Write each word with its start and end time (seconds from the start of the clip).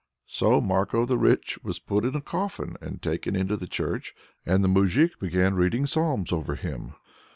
So 0.25 0.59
Marko 0.59 1.05
the 1.05 1.15
Rich 1.15 1.59
was 1.63 1.77
put 1.77 2.05
in 2.05 2.15
a 2.15 2.21
coffin 2.21 2.75
and 2.81 3.03
taken 3.03 3.35
into 3.35 3.55
the 3.55 3.67
church, 3.67 4.15
and 4.47 4.63
the 4.63 4.67
moujik 4.67 5.19
began 5.19 5.53
reading 5.53 5.85
psalms 5.85 6.31
over 6.31 6.55
him. 6.55 6.95